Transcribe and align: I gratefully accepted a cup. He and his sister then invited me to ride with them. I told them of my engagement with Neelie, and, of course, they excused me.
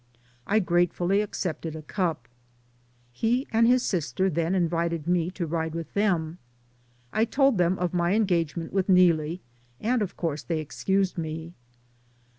I 0.47 0.57
gratefully 0.57 1.21
accepted 1.21 1.75
a 1.75 1.83
cup. 1.83 2.27
He 3.11 3.45
and 3.53 3.67
his 3.67 3.83
sister 3.83 4.31
then 4.31 4.55
invited 4.55 5.05
me 5.05 5.29
to 5.29 5.45
ride 5.45 5.75
with 5.75 5.93
them. 5.93 6.39
I 7.13 7.23
told 7.23 7.59
them 7.59 7.77
of 7.77 7.93
my 7.93 8.15
engagement 8.15 8.73
with 8.73 8.89
Neelie, 8.89 9.41
and, 9.79 10.01
of 10.01 10.17
course, 10.17 10.41
they 10.41 10.59
excused 10.59 11.19
me. 11.19 11.53